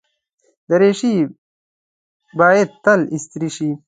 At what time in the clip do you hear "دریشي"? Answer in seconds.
0.69-1.13